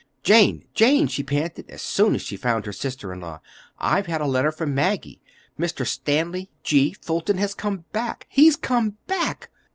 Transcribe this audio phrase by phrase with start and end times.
[0.23, 3.39] "Jane, Jane," she panted, as soon as she found her sister in law.
[3.77, 5.21] "I've had a letter from Maggie.
[5.59, 5.85] Mr.
[5.85, 6.93] Stanley G.
[6.99, 8.25] Fulton has come back.
[8.35, 9.51] _He's come back!